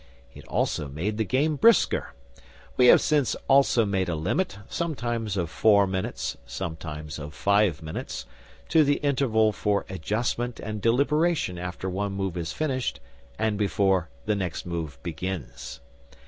[0.33, 2.15] It also made the game brisker.
[2.75, 8.25] We have since also made a limit, sometimes of four minutes, sometimes of five minutes,
[8.69, 12.99] to the interval for adjustment and deliberation after one move is finished
[13.37, 15.81] and before the next move begins.